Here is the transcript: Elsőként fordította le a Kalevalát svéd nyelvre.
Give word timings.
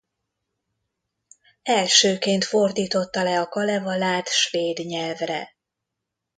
Elsőként 1.63 2.43
fordította 2.45 3.23
le 3.23 3.39
a 3.41 3.47
Kalevalát 3.47 4.29
svéd 4.29 4.77
nyelvre. 4.85 5.55